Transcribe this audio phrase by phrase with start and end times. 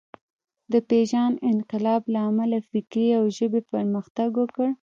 [0.71, 4.67] د پېژاند انقلاب له امله فکر او ژبې پرمختګ وکړ.